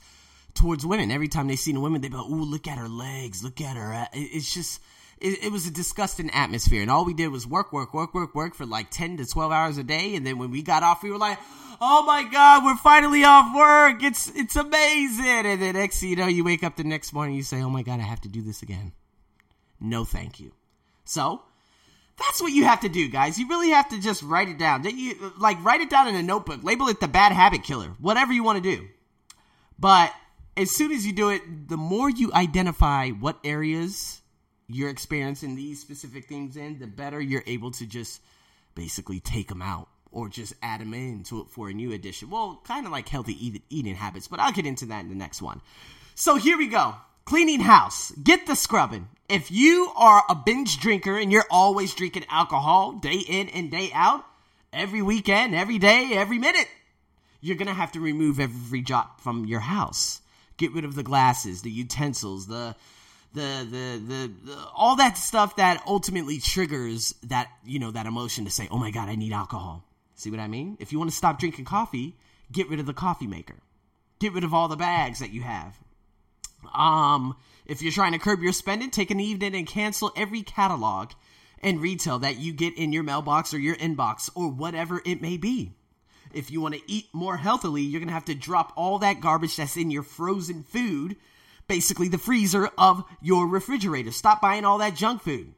towards 0.54 0.84
women. 0.84 1.10
Every 1.10 1.28
time 1.28 1.46
they 1.46 1.56
seen 1.56 1.76
a 1.76 1.80
woman, 1.80 2.00
they'd 2.00 2.10
be 2.10 2.16
like, 2.16 2.30
ooh, 2.30 2.44
look 2.44 2.66
at 2.66 2.78
her 2.78 2.88
legs, 2.88 3.44
look 3.44 3.60
at 3.60 3.76
her. 3.76 3.92
Uh, 3.92 4.06
it's 4.12 4.52
just, 4.52 4.80
it, 5.18 5.44
it, 5.44 5.52
was 5.52 5.66
a 5.66 5.70
disgusting 5.70 6.30
atmosphere. 6.30 6.82
And 6.82 6.90
all 6.90 7.04
we 7.04 7.14
did 7.14 7.28
was 7.28 7.46
work, 7.46 7.72
work, 7.72 7.94
work, 7.94 8.14
work, 8.14 8.34
work 8.34 8.54
for 8.54 8.66
like 8.66 8.90
10 8.90 9.18
to 9.18 9.26
12 9.26 9.52
hours 9.52 9.78
a 9.78 9.84
day. 9.84 10.16
And 10.16 10.26
then 10.26 10.38
when 10.38 10.50
we 10.50 10.62
got 10.62 10.82
off, 10.82 11.02
we 11.02 11.10
were 11.10 11.18
like, 11.18 11.38
oh 11.80 12.04
my 12.04 12.24
God, 12.24 12.64
we're 12.64 12.76
finally 12.76 13.24
off 13.24 13.54
work. 13.54 14.02
It's, 14.02 14.28
it's 14.34 14.56
amazing. 14.56 15.46
And 15.46 15.62
then 15.62 15.74
next 15.74 16.02
you 16.02 16.16
know, 16.16 16.26
you 16.26 16.44
wake 16.44 16.64
up 16.64 16.76
the 16.76 16.84
next 16.84 17.12
morning, 17.12 17.36
you 17.36 17.42
say, 17.42 17.62
oh 17.62 17.70
my 17.70 17.82
God, 17.82 18.00
I 18.00 18.04
have 18.04 18.20
to 18.22 18.28
do 18.28 18.42
this 18.42 18.62
again. 18.62 18.92
No, 19.80 20.04
thank 20.04 20.40
you. 20.40 20.52
So 21.04 21.42
that's 22.18 22.40
what 22.40 22.52
you 22.52 22.64
have 22.64 22.80
to 22.80 22.88
do, 22.88 23.08
guys. 23.08 23.38
You 23.38 23.48
really 23.48 23.70
have 23.70 23.88
to 23.90 24.00
just 24.00 24.22
write 24.22 24.48
it 24.48 24.58
down. 24.58 24.84
You 24.84 25.32
like 25.38 25.62
write 25.62 25.80
it 25.80 25.90
down 25.90 26.08
in 26.08 26.14
a 26.14 26.22
notebook. 26.22 26.64
Label 26.64 26.88
it 26.88 27.00
the 27.00 27.08
bad 27.08 27.32
habit 27.32 27.62
killer. 27.62 27.88
Whatever 28.00 28.32
you 28.32 28.42
want 28.42 28.62
to 28.62 28.76
do. 28.76 28.86
But 29.78 30.12
as 30.56 30.70
soon 30.70 30.92
as 30.92 31.06
you 31.06 31.12
do 31.12 31.28
it, 31.28 31.68
the 31.68 31.76
more 31.76 32.08
you 32.08 32.32
identify 32.32 33.10
what 33.10 33.38
areas 33.44 34.22
you're 34.68 34.88
experiencing 34.88 35.54
these 35.54 35.80
specific 35.80 36.26
things 36.26 36.56
in, 36.56 36.78
the 36.78 36.86
better 36.86 37.20
you're 37.20 37.44
able 37.46 37.70
to 37.72 37.86
just 37.86 38.20
basically 38.74 39.20
take 39.20 39.48
them 39.48 39.60
out 39.60 39.88
or 40.10 40.28
just 40.30 40.54
add 40.62 40.80
them 40.80 40.94
into 40.94 41.42
it 41.42 41.48
for 41.50 41.68
a 41.68 41.74
new 41.74 41.92
addition. 41.92 42.30
Well, 42.30 42.62
kind 42.64 42.86
of 42.86 42.92
like 42.92 43.08
healthy 43.08 43.60
eating 43.68 43.94
habits, 43.94 44.28
but 44.28 44.40
I'll 44.40 44.52
get 44.52 44.64
into 44.64 44.86
that 44.86 45.02
in 45.02 45.10
the 45.10 45.14
next 45.14 45.42
one. 45.42 45.60
So 46.14 46.36
here 46.36 46.56
we 46.56 46.68
go. 46.68 46.94
Cleaning 47.26 47.58
house. 47.58 48.12
Get 48.12 48.46
the 48.46 48.54
scrubbing. 48.54 49.08
If 49.28 49.50
you 49.50 49.90
are 49.96 50.22
a 50.28 50.36
binge 50.36 50.78
drinker 50.78 51.18
and 51.18 51.32
you're 51.32 51.44
always 51.50 51.92
drinking 51.92 52.24
alcohol 52.30 52.92
day 52.92 53.18
in 53.18 53.48
and 53.48 53.68
day 53.68 53.90
out, 53.92 54.24
every 54.72 55.02
weekend, 55.02 55.52
every 55.52 55.78
day, 55.78 56.12
every 56.12 56.38
minute, 56.38 56.68
you're 57.40 57.56
going 57.56 57.66
to 57.66 57.74
have 57.74 57.90
to 57.92 58.00
remove 58.00 58.38
every 58.38 58.80
drop 58.80 59.20
from 59.20 59.44
your 59.44 59.58
house. 59.58 60.20
Get 60.56 60.72
rid 60.72 60.84
of 60.84 60.94
the 60.94 61.02
glasses, 61.02 61.62
the 61.62 61.70
utensils, 61.70 62.46
the 62.46 62.76
the, 63.34 63.66
the 63.70 64.02
the 64.06 64.32
the 64.44 64.58
all 64.74 64.94
that 64.94 65.18
stuff 65.18 65.56
that 65.56 65.82
ultimately 65.84 66.38
triggers 66.38 67.12
that, 67.24 67.50
you 67.64 67.80
know, 67.80 67.90
that 67.90 68.06
emotion 68.06 68.44
to 68.44 68.52
say, 68.52 68.68
"Oh 68.70 68.78
my 68.78 68.92
god, 68.92 69.08
I 69.08 69.16
need 69.16 69.32
alcohol." 69.32 69.82
See 70.14 70.30
what 70.30 70.38
I 70.38 70.46
mean? 70.46 70.76
If 70.78 70.92
you 70.92 70.98
want 70.98 71.10
to 71.10 71.16
stop 71.16 71.40
drinking 71.40 71.64
coffee, 71.64 72.14
get 72.52 72.68
rid 72.70 72.78
of 72.78 72.86
the 72.86 72.94
coffee 72.94 73.26
maker. 73.26 73.56
Get 74.20 74.32
rid 74.32 74.44
of 74.44 74.54
all 74.54 74.68
the 74.68 74.76
bags 74.76 75.18
that 75.18 75.32
you 75.32 75.42
have. 75.42 75.76
Um, 76.74 77.36
if 77.66 77.82
you're 77.82 77.92
trying 77.92 78.12
to 78.12 78.18
curb 78.18 78.42
your 78.42 78.52
spending, 78.52 78.90
take 78.90 79.10
an 79.10 79.20
evening 79.20 79.54
and 79.54 79.66
cancel 79.66 80.12
every 80.16 80.42
catalog 80.42 81.10
and 81.60 81.80
retail 81.80 82.18
that 82.20 82.38
you 82.38 82.52
get 82.52 82.76
in 82.76 82.92
your 82.92 83.02
mailbox 83.02 83.52
or 83.52 83.58
your 83.58 83.76
inbox 83.76 84.30
or 84.34 84.48
whatever 84.48 85.00
it 85.04 85.22
may 85.22 85.36
be. 85.36 85.72
If 86.32 86.50
you 86.50 86.60
want 86.60 86.74
to 86.74 86.82
eat 86.86 87.06
more 87.12 87.36
healthily, 87.36 87.82
you're 87.82 88.00
going 88.00 88.08
to 88.08 88.14
have 88.14 88.26
to 88.26 88.34
drop 88.34 88.72
all 88.76 88.98
that 88.98 89.20
garbage 89.20 89.56
that's 89.56 89.76
in 89.76 89.90
your 89.90 90.02
frozen 90.02 90.64
food, 90.64 91.16
basically 91.66 92.08
the 92.08 92.18
freezer 92.18 92.70
of 92.78 93.04
your 93.22 93.46
refrigerator. 93.46 94.10
Stop 94.10 94.40
buying 94.40 94.64
all 94.64 94.78
that 94.78 94.96
junk 94.96 95.22
food. 95.22 95.54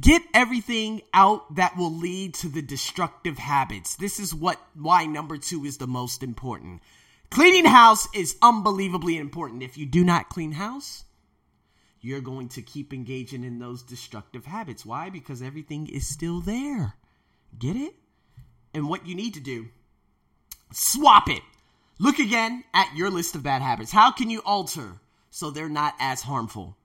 Get 0.00 0.22
everything 0.34 1.00
out 1.14 1.54
that 1.54 1.76
will 1.76 1.94
lead 1.94 2.34
to 2.34 2.48
the 2.48 2.60
destructive 2.60 3.38
habits. 3.38 3.96
This 3.96 4.18
is 4.18 4.34
what 4.34 4.60
why 4.74 5.06
number 5.06 5.38
2 5.38 5.64
is 5.64 5.78
the 5.78 5.86
most 5.86 6.22
important 6.22 6.82
Cleaning 7.30 7.64
house 7.64 8.08
is 8.12 8.36
unbelievably 8.42 9.16
important. 9.16 9.62
If 9.62 9.78
you 9.78 9.86
do 9.86 10.04
not 10.04 10.28
clean 10.28 10.52
house, 10.52 11.04
you're 12.00 12.20
going 12.20 12.48
to 12.50 12.62
keep 12.62 12.92
engaging 12.92 13.44
in 13.44 13.60
those 13.60 13.84
destructive 13.84 14.46
habits. 14.46 14.84
Why? 14.84 15.10
Because 15.10 15.40
everything 15.40 15.86
is 15.86 16.08
still 16.08 16.40
there. 16.40 16.94
Get 17.56 17.76
it? 17.76 17.94
And 18.74 18.88
what 18.88 19.06
you 19.06 19.14
need 19.14 19.34
to 19.34 19.40
do, 19.40 19.68
swap 20.72 21.28
it. 21.28 21.42
Look 22.00 22.18
again 22.18 22.64
at 22.74 22.96
your 22.96 23.10
list 23.10 23.36
of 23.36 23.44
bad 23.44 23.62
habits. 23.62 23.92
How 23.92 24.10
can 24.10 24.28
you 24.28 24.40
alter 24.44 25.00
so 25.30 25.50
they're 25.50 25.68
not 25.68 25.94
as 26.00 26.22
harmful? 26.22 26.76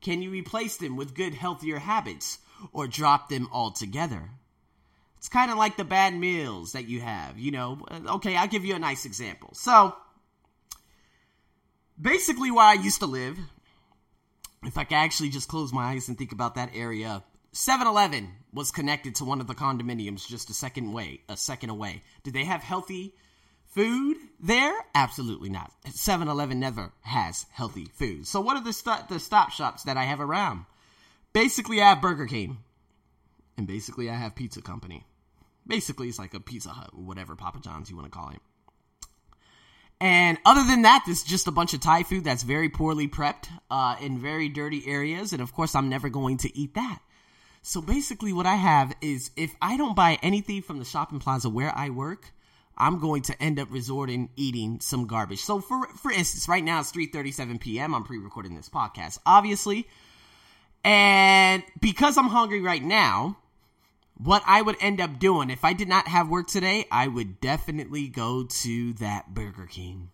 Can 0.00 0.22
you 0.22 0.30
replace 0.30 0.78
them 0.78 0.96
with 0.96 1.14
good, 1.14 1.34
healthier 1.34 1.78
habits 1.78 2.38
or 2.72 2.86
drop 2.86 3.28
them 3.28 3.48
altogether? 3.52 4.30
It's 5.20 5.28
kind 5.28 5.50
of 5.50 5.58
like 5.58 5.76
the 5.76 5.84
bad 5.84 6.14
meals 6.14 6.72
that 6.72 6.88
you 6.88 7.02
have, 7.02 7.38
you 7.38 7.50
know. 7.50 7.78
Okay, 8.08 8.36
I'll 8.36 8.48
give 8.48 8.64
you 8.64 8.74
a 8.74 8.78
nice 8.78 9.04
example. 9.04 9.50
So, 9.52 9.94
basically, 12.00 12.50
where 12.50 12.64
I 12.64 12.72
used 12.72 13.00
to 13.00 13.06
live, 13.06 13.38
if 14.64 14.78
I 14.78 14.84
could 14.84 14.94
actually 14.94 15.28
just 15.28 15.46
close 15.46 15.74
my 15.74 15.92
eyes 15.92 16.08
and 16.08 16.16
think 16.16 16.32
about 16.32 16.54
that 16.54 16.70
area, 16.74 17.22
7-Eleven 17.52 18.30
was 18.54 18.70
connected 18.70 19.16
to 19.16 19.26
one 19.26 19.42
of 19.42 19.46
the 19.46 19.54
condominiums 19.54 20.26
just 20.26 20.48
a 20.48 20.54
second 20.54 20.90
way, 20.90 21.20
a 21.28 21.36
second 21.36 21.68
away. 21.68 22.00
Did 22.22 22.32
they 22.32 22.44
have 22.44 22.62
healthy 22.62 23.14
food 23.66 24.16
there? 24.42 24.72
Absolutely 24.94 25.50
not. 25.50 25.70
7-Eleven 25.84 26.58
never 26.58 26.92
has 27.02 27.44
healthy 27.52 27.90
food. 27.92 28.26
So 28.26 28.40
what 28.40 28.56
are 28.56 28.64
the 28.64 28.72
st- 28.72 29.10
the 29.10 29.20
stop 29.20 29.50
shops 29.50 29.82
that 29.82 29.98
I 29.98 30.04
have 30.04 30.20
around? 30.22 30.64
Basically, 31.34 31.82
I 31.82 31.90
have 31.90 32.00
Burger 32.00 32.26
King, 32.26 32.56
and 33.58 33.66
basically, 33.66 34.08
I 34.08 34.14
have 34.14 34.34
Pizza 34.34 34.62
Company. 34.62 35.04
Basically, 35.70 36.08
it's 36.08 36.18
like 36.18 36.34
a 36.34 36.40
Pizza 36.40 36.70
Hut 36.70 36.94
whatever 36.94 37.36
Papa 37.36 37.60
John's 37.60 37.88
you 37.88 37.96
want 37.96 38.10
to 38.10 38.16
call 38.16 38.30
it. 38.30 38.40
And 40.00 40.38
other 40.46 40.64
than 40.64 40.82
that, 40.82 41.02
there's 41.04 41.22
just 41.22 41.46
a 41.46 41.50
bunch 41.50 41.74
of 41.74 41.80
Thai 41.80 42.04
food 42.04 42.24
that's 42.24 42.42
very 42.42 42.70
poorly 42.70 43.06
prepped 43.06 43.48
uh, 43.70 43.96
in 44.00 44.18
very 44.18 44.48
dirty 44.48 44.82
areas. 44.86 45.32
And 45.32 45.42
of 45.42 45.52
course, 45.52 45.74
I'm 45.74 45.88
never 45.90 46.08
going 46.08 46.38
to 46.38 46.58
eat 46.58 46.74
that. 46.74 47.00
So 47.62 47.82
basically, 47.82 48.32
what 48.32 48.46
I 48.46 48.54
have 48.54 48.94
is 49.02 49.30
if 49.36 49.54
I 49.60 49.76
don't 49.76 49.94
buy 49.94 50.18
anything 50.22 50.62
from 50.62 50.78
the 50.78 50.86
shopping 50.86 51.18
plaza 51.18 51.50
where 51.50 51.76
I 51.76 51.90
work, 51.90 52.32
I'm 52.78 52.98
going 52.98 53.22
to 53.22 53.42
end 53.42 53.58
up 53.58 53.68
resorting 53.70 54.30
eating 54.36 54.80
some 54.80 55.06
garbage. 55.06 55.40
So 55.40 55.60
for 55.60 55.86
for 55.88 56.10
instance, 56.10 56.48
right 56.48 56.64
now 56.64 56.80
it's 56.80 56.92
3:37 56.92 57.60
p.m. 57.60 57.94
I'm 57.94 58.04
pre-recording 58.04 58.56
this 58.56 58.70
podcast, 58.70 59.18
obviously. 59.26 59.86
And 60.82 61.62
because 61.78 62.16
I'm 62.16 62.28
hungry 62.28 62.62
right 62.62 62.82
now, 62.82 63.36
what 64.22 64.42
I 64.46 64.60
would 64.60 64.76
end 64.80 65.00
up 65.00 65.18
doing 65.18 65.50
if 65.50 65.64
I 65.64 65.72
did 65.72 65.88
not 65.88 66.08
have 66.08 66.28
work 66.28 66.46
today, 66.46 66.86
I 66.90 67.08
would 67.08 67.40
definitely 67.40 68.08
go 68.08 68.44
to 68.44 68.92
that 68.94 69.32
Burger 69.32 69.66
King. 69.66 70.10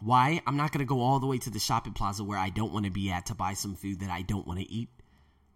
Why? 0.00 0.40
I'm 0.46 0.56
not 0.56 0.70
going 0.70 0.86
to 0.86 0.88
go 0.88 1.00
all 1.00 1.18
the 1.18 1.26
way 1.26 1.38
to 1.38 1.50
the 1.50 1.58
shopping 1.58 1.92
plaza 1.92 2.22
where 2.22 2.38
I 2.38 2.50
don't 2.50 2.72
want 2.72 2.84
to 2.84 2.92
be 2.92 3.10
at 3.10 3.26
to 3.26 3.34
buy 3.34 3.54
some 3.54 3.74
food 3.74 4.00
that 4.00 4.10
I 4.10 4.22
don't 4.22 4.46
want 4.46 4.60
to 4.60 4.70
eat. 4.70 4.88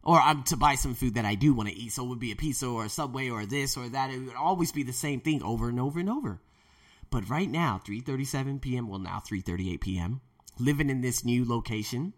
Or 0.02 0.20
um, 0.20 0.42
to 0.44 0.56
buy 0.56 0.74
some 0.74 0.94
food 0.94 1.14
that 1.14 1.24
I 1.24 1.36
do 1.36 1.54
want 1.54 1.68
to 1.68 1.76
eat. 1.76 1.92
So 1.92 2.04
it 2.04 2.08
would 2.08 2.18
be 2.18 2.32
a 2.32 2.36
pizza 2.36 2.66
or 2.66 2.86
a 2.86 2.88
Subway 2.88 3.30
or 3.30 3.46
this 3.46 3.76
or 3.76 3.88
that. 3.88 4.10
It 4.10 4.18
would 4.18 4.34
always 4.34 4.72
be 4.72 4.82
the 4.82 4.92
same 4.92 5.20
thing 5.20 5.44
over 5.44 5.68
and 5.68 5.78
over 5.78 6.00
and 6.00 6.10
over. 6.10 6.40
But 7.10 7.28
right 7.28 7.48
now, 7.48 7.80
3:37 7.86 8.60
p.m. 8.60 8.88
Well, 8.88 8.98
now 8.98 9.22
3:38 9.24 9.80
p.m. 9.80 10.20
Living 10.58 10.90
in 10.90 11.02
this 11.02 11.24
new 11.24 11.48
location, 11.48 12.14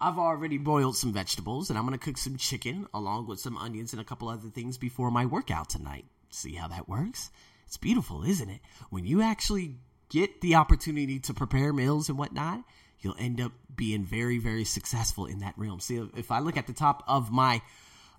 I've 0.00 0.18
already 0.18 0.58
boiled 0.58 0.96
some 0.96 1.12
vegetables 1.12 1.70
and 1.70 1.78
I'm 1.78 1.86
going 1.86 1.98
to 1.98 2.04
cook 2.04 2.18
some 2.18 2.36
chicken 2.36 2.86
along 2.92 3.26
with 3.26 3.40
some 3.40 3.56
onions 3.56 3.92
and 3.92 4.00
a 4.00 4.04
couple 4.04 4.28
other 4.28 4.48
things 4.48 4.76
before 4.76 5.10
my 5.10 5.24
workout 5.24 5.70
tonight. 5.70 6.04
See 6.30 6.54
how 6.54 6.68
that 6.68 6.88
works? 6.88 7.30
It's 7.66 7.78
beautiful, 7.78 8.22
isn't 8.22 8.48
it? 8.50 8.60
When 8.90 9.06
you 9.06 9.22
actually 9.22 9.76
get 10.10 10.40
the 10.40 10.56
opportunity 10.56 11.18
to 11.20 11.34
prepare 11.34 11.72
meals 11.72 12.08
and 12.08 12.18
whatnot, 12.18 12.62
you'll 13.00 13.16
end 13.18 13.40
up 13.40 13.52
being 13.74 14.04
very, 14.04 14.38
very 14.38 14.64
successful 14.64 15.26
in 15.26 15.40
that 15.40 15.54
realm. 15.56 15.80
See, 15.80 15.96
if 16.16 16.30
I 16.30 16.40
look 16.40 16.56
at 16.56 16.66
the 16.66 16.72
top 16.72 17.02
of 17.08 17.32
my 17.32 17.62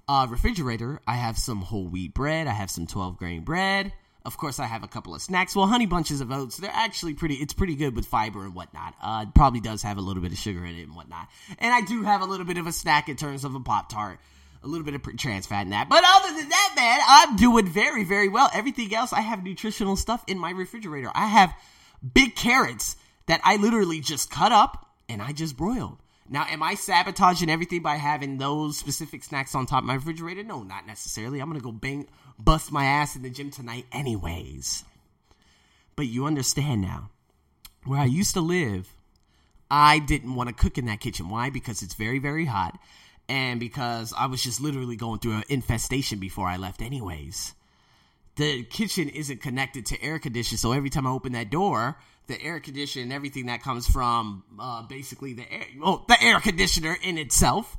uh, 0.08 0.26
refrigerator, 0.30 1.00
I 1.08 1.16
have 1.16 1.38
some 1.38 1.62
whole 1.62 1.88
wheat 1.88 2.14
bread, 2.14 2.48
I 2.48 2.54
have 2.54 2.72
some 2.72 2.88
12 2.88 3.18
grain 3.18 3.44
bread. 3.44 3.94
Of 4.28 4.36
course, 4.36 4.60
I 4.60 4.66
have 4.66 4.84
a 4.84 4.90
couple 4.90 5.16
of 5.16 5.22
snacks. 5.22 5.56
Well, 5.56 5.68
honey 5.68 5.86
bunches 5.86 6.20
of 6.20 6.34
oats, 6.34 6.58
they're 6.58 6.70
actually 6.70 7.14
pretty, 7.14 7.36
it's 7.36 7.54
pretty 7.54 7.76
good 7.76 7.96
with 7.96 8.06
fiber 8.06 8.44
and 8.44 8.54
whatnot. 8.54 8.94
Uh, 9.02 9.24
it 9.26 9.34
probably 9.34 9.62
does 9.62 9.84
have 9.84 9.98
a 9.98 10.02
little 10.02 10.22
bit 10.22 10.34
of 10.34 10.38
sugar 10.38 10.66
in 10.66 10.76
it 10.76 10.84
and 10.84 10.94
whatnot. 10.94 11.30
And 11.60 11.74
I 11.74 11.80
do 11.80 12.04
have 12.04 12.20
a 12.20 12.26
little 12.26 12.46
bit 12.46 12.58
of 12.58 12.68
a 12.68 12.74
snack 12.74 13.08
in 13.08 13.16
terms 13.16 13.46
of 13.46 13.56
a 13.56 13.62
Pop 13.62 13.88
Tart. 13.88 14.20
A 14.64 14.68
little 14.68 14.84
bit 14.84 14.96
of 14.96 15.18
trans 15.18 15.48
fat 15.48 15.62
in 15.62 15.70
that. 15.70 15.88
But 15.88 16.04
other 16.06 16.36
than 16.38 16.50
that, 16.50 16.74
man, 16.76 17.00
I'm 17.08 17.38
doing 17.38 17.68
very, 17.68 18.04
very 18.04 18.28
well. 18.28 18.50
Everything 18.54 18.94
else, 18.94 19.14
I 19.14 19.22
have 19.22 19.46
nutritional 19.46 19.96
stuff 19.96 20.26
in 20.28 20.38
my 20.38 20.52
refrigerator. 20.52 21.10
I 21.16 21.28
have 21.28 21.54
big 22.14 22.36
carrots 22.36 22.98
that 23.28 23.40
I 23.46 23.56
literally 23.56 24.02
just 24.02 24.30
cut 24.30 24.52
up 24.52 24.90
and 25.08 25.22
I 25.22 25.32
just 25.32 25.56
broiled. 25.56 26.00
Now, 26.30 26.46
am 26.50 26.62
I 26.62 26.74
sabotaging 26.74 27.50
everything 27.50 27.82
by 27.82 27.96
having 27.96 28.38
those 28.38 28.78
specific 28.78 29.24
snacks 29.24 29.56
on 29.56 29.66
top 29.66 29.84
of 29.84 29.86
my 29.86 29.96
refrigerator? 29.96 30.44
No, 30.44 30.64
not 30.64 30.86
necessarily. 30.86 31.40
I'm 31.40 31.48
gonna 31.48 31.62
go 31.62 31.72
bang, 31.72 32.08
bust 32.40 32.72
my 32.72 32.86
ass 32.86 33.16
in 33.16 33.22
the 33.22 33.30
gym 33.30 33.52
tonight, 33.52 33.86
anyways. 33.92 34.84
But 35.96 36.08
you 36.08 36.26
understand 36.26 36.82
now. 36.82 37.10
Where 37.86 38.00
I 38.00 38.06
used 38.06 38.34
to 38.34 38.42
live, 38.42 38.94
I 39.72 40.00
didn't 40.00 40.36
want 40.36 40.50
to 40.50 40.56
cook 40.56 40.78
in 40.78 40.86
that 40.86 41.00
kitchen. 41.00 41.30
Why? 41.30 41.50
Because 41.50 41.82
it's 41.82 41.94
very, 41.94 42.20
very 42.20 42.46
hot, 42.46 42.78
and 43.30 43.60
because 43.60 44.14
I 44.18 44.28
was 44.28 44.44
just 44.44 44.62
literally 44.62 44.96
going 44.96 45.20
through 45.20 45.38
an 45.38 45.44
infestation 45.50 46.20
before 46.20 46.48
I 46.48 46.58
left, 46.58 46.82
anyways. 46.82 47.54
The 48.36 48.64
kitchen 48.64 49.10
isn't 49.10 49.42
connected 49.42 49.88
to 49.88 50.02
air 50.02 50.20
conditioning, 50.20 50.60
so 50.60 50.72
every 50.72 50.90
time 50.90 51.08
I 51.08 51.12
open 51.12 51.32
that 51.34 51.50
door, 51.50 51.98
the 52.28 52.42
air 52.42 52.60
conditioner 52.60 53.04
and 53.04 53.14
everything 53.14 53.48
that 53.48 53.64
comes 53.64 53.88
from 53.88 54.44
uh, 54.60 54.84
basically 54.84 55.34
the 55.34 55.52
air, 55.52 55.66
well, 55.80 56.06
the 56.08 56.22
air 56.22 56.40
conditioner 56.40 56.96
in 57.02 57.18
itself, 57.18 57.76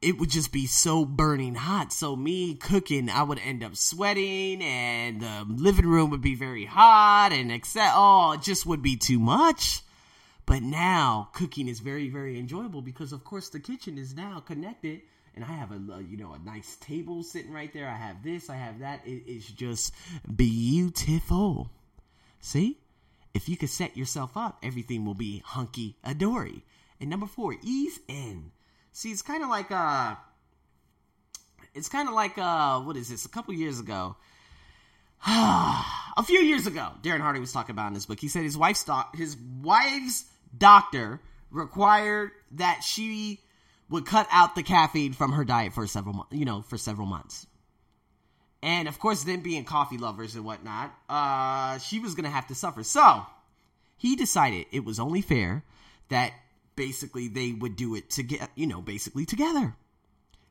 it 0.00 0.18
would 0.18 0.30
just 0.30 0.52
be 0.52 0.66
so 0.66 1.04
burning 1.04 1.54
hot. 1.54 1.92
So 1.92 2.14
me 2.14 2.54
cooking, 2.54 3.10
I 3.10 3.22
would 3.22 3.40
end 3.40 3.64
up 3.64 3.76
sweating, 3.76 4.62
and 4.62 5.20
the 5.20 5.46
living 5.48 5.86
room 5.86 6.10
would 6.10 6.20
be 6.20 6.34
very 6.34 6.64
hot, 6.64 7.30
and 7.32 7.50
except 7.50 7.94
oh, 7.96 8.32
it 8.32 8.42
just 8.42 8.66
would 8.66 8.82
be 8.82 8.96
too 8.96 9.18
much. 9.18 9.82
But 10.46 10.62
now 10.62 11.28
cooking 11.32 11.68
is 11.68 11.80
very 11.80 12.08
very 12.08 12.38
enjoyable 12.38 12.80
because 12.80 13.12
of 13.12 13.24
course 13.24 13.48
the 13.48 13.60
kitchen 13.60 13.98
is 13.98 14.14
now 14.14 14.40
connected. 14.40 15.02
And 15.34 15.44
I 15.44 15.52
have 15.52 15.70
a 15.70 16.02
you 16.02 16.16
know 16.16 16.32
a 16.32 16.38
nice 16.38 16.76
table 16.76 17.22
sitting 17.22 17.52
right 17.52 17.72
there. 17.72 17.88
I 17.88 17.96
have 17.96 18.22
this, 18.22 18.48
I 18.48 18.56
have 18.56 18.80
that. 18.80 19.06
It 19.06 19.24
is 19.26 19.46
just 19.46 19.94
beautiful. 20.34 21.70
See, 22.40 22.78
if 23.34 23.48
you 23.48 23.56
could 23.56 23.68
set 23.68 23.96
yourself 23.96 24.36
up, 24.36 24.58
everything 24.62 25.04
will 25.04 25.14
be 25.14 25.42
hunky 25.44 25.96
adory. 26.04 26.62
And 27.00 27.10
number 27.10 27.26
four, 27.26 27.56
ease 27.62 28.00
in. 28.08 28.52
See, 28.98 29.12
it's 29.12 29.22
kind 29.22 29.44
of 29.44 29.48
like 29.48 29.70
uh, 29.70 30.16
it's 31.72 31.88
kind 31.88 32.08
of 32.08 32.14
like 32.16 32.36
uh, 32.36 32.80
what 32.80 32.96
is 32.96 33.08
this? 33.08 33.26
A 33.26 33.28
couple 33.28 33.54
years 33.54 33.78
ago, 33.78 34.16
a 35.24 36.24
few 36.24 36.40
years 36.40 36.66
ago, 36.66 36.88
Darren 37.00 37.20
Hardy 37.20 37.38
was 37.38 37.52
talking 37.52 37.74
about 37.74 37.86
in 37.86 37.94
his 37.94 38.06
book. 38.06 38.18
He 38.18 38.26
said 38.26 38.42
his 38.42 38.58
wife's 38.58 38.82
doc- 38.82 39.14
his 39.14 39.36
wife's 39.62 40.24
doctor 40.56 41.20
required 41.52 42.32
that 42.56 42.80
she 42.82 43.38
would 43.88 44.04
cut 44.04 44.26
out 44.32 44.56
the 44.56 44.64
caffeine 44.64 45.12
from 45.12 45.30
her 45.30 45.44
diet 45.44 45.74
for 45.74 45.86
several 45.86 46.16
months. 46.16 46.32
You 46.32 46.44
know, 46.44 46.62
for 46.62 46.76
several 46.76 47.06
months. 47.06 47.46
And 48.64 48.88
of 48.88 48.98
course, 48.98 49.22
them 49.22 49.42
being 49.42 49.62
coffee 49.62 49.96
lovers 49.96 50.34
and 50.34 50.44
whatnot, 50.44 50.92
uh, 51.08 51.78
she 51.78 52.00
was 52.00 52.16
gonna 52.16 52.30
have 52.30 52.48
to 52.48 52.56
suffer. 52.56 52.82
So 52.82 53.24
he 53.96 54.16
decided 54.16 54.66
it 54.72 54.84
was 54.84 54.98
only 54.98 55.20
fair 55.20 55.62
that 56.08 56.32
basically 56.78 57.28
they 57.28 57.52
would 57.52 57.76
do 57.76 57.94
it 57.94 58.08
to 58.10 58.22
get, 58.22 58.48
you 58.54 58.66
know, 58.66 58.80
basically 58.80 59.26
together. 59.26 59.76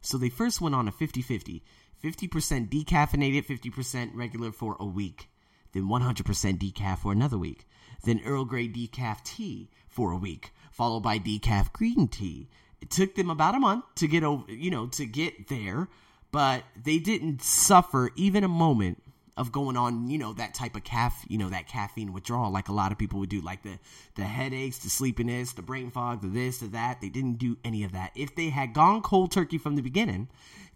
So 0.02 0.18
they 0.18 0.30
first 0.30 0.62
went 0.62 0.76
on 0.76 0.88
a 0.88 0.92
50 0.92 1.24
50. 1.24 1.64
50% 2.04 2.70
decaffeinated, 2.70 3.48
50% 3.48 4.12
regular 4.14 4.52
for 4.52 4.78
a 4.80 4.86
week. 4.86 5.30
Then 5.72 5.86
100% 5.86 6.60
decaf 6.60 7.00
for 7.00 7.12
another 7.12 7.40
week. 7.40 7.68
Then 8.04 8.22
Earl 8.24 8.46
Grey 8.46 8.68
decaf 8.68 9.24
tea 9.24 9.72
for 9.88 10.12
a 10.12 10.18
week, 10.18 10.52
followed 10.72 11.00
by 11.00 11.18
decaf 11.18 11.74
green 11.74 12.08
tea. 12.08 12.50
It 12.80 12.92
took 12.92 13.16
them 13.16 13.32
about 13.32 13.56
a 13.56 13.60
month 13.60 13.86
to 13.96 14.08
get 14.08 14.24
over, 14.24 14.52
you 14.52 14.70
know, 14.70 14.86
to 14.88 15.06
get 15.08 15.48
there 15.48 15.88
but 16.32 16.64
they 16.82 17.00
didn't 17.00 17.42
suffer 17.42 18.12
even 18.16 18.44
a 18.44 18.50
moment 18.50 19.02
of 19.38 19.52
going 19.52 19.78
on, 19.78 20.10
you 20.10 20.18
know, 20.18 20.34
that 20.34 20.54
type 20.54 20.76
of 20.76 20.84
caff, 20.84 21.24
you 21.30 21.38
know, 21.38 21.50
that 21.50 21.68
caffeine 21.68 22.12
withdrawal 22.12 22.52
like 22.52 22.68
a 22.68 22.74
lot 22.74 22.92
of 22.92 22.98
people 22.98 23.20
would 23.20 23.30
do, 23.30 23.40
like 23.40 23.64
the 23.64 23.80
the 24.16 24.24
headaches, 24.24 24.80
the 24.80 24.90
sleepiness, 24.90 25.54
the 25.54 25.62
brain 25.62 25.92
fog, 25.92 26.22
the 26.22 26.28
this, 26.28 26.58
the 26.58 26.68
that. 26.68 27.00
They 27.00 27.10
didn't 27.10 27.38
do 27.38 27.58
any 27.64 27.84
of 27.84 27.92
that. 27.94 28.12
If 28.16 28.36
they 28.36 28.50
had 28.50 28.74
gone 28.74 29.02
cold 29.02 29.32
turkey 29.32 29.58
from 29.58 29.76
the 29.76 29.82
beginning, 29.82 30.28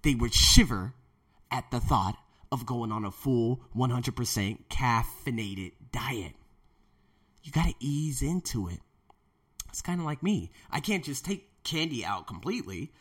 they 0.04 0.16
would 0.16 0.34
shiver 0.34 0.94
at 1.50 1.70
the 1.72 1.80
thought 1.80 2.18
of 2.52 2.66
going 2.66 2.92
on 2.92 3.04
a 3.04 3.12
full 3.12 3.62
100% 3.76 4.58
caffeinated 4.70 5.72
diet. 5.92 6.34
You 7.44 7.52
got 7.52 7.66
to 7.66 7.76
ease 7.80 8.22
into 8.22 8.68
it. 8.68 8.80
It's 9.70 9.82
kind 9.82 10.00
of 10.00 10.06
like 10.06 10.22
me. 10.22 10.52
I 10.70 10.80
can't 10.82 11.04
just 11.04 11.26
take 11.26 11.64
candy 11.64 12.04
out 12.06 12.28
completely 12.28 12.92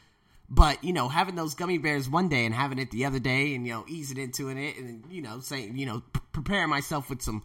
but 0.50 0.82
you 0.82 0.92
know, 0.92 1.08
having 1.08 1.36
those 1.36 1.54
gummy 1.54 1.78
bears 1.78 2.08
one 2.08 2.28
day 2.28 2.44
and 2.44 2.54
having 2.54 2.78
it 2.78 2.90
the 2.90 3.04
other 3.04 3.20
day, 3.20 3.54
and 3.54 3.66
you 3.66 3.72
know, 3.72 3.84
easing 3.88 4.18
into 4.18 4.48
it, 4.48 4.76
and 4.76 5.04
you 5.10 5.22
know, 5.22 5.40
saying 5.40 5.78
you 5.78 5.86
know, 5.86 6.02
p- 6.12 6.20
preparing 6.32 6.68
myself 6.68 7.08
with 7.08 7.22
some 7.22 7.44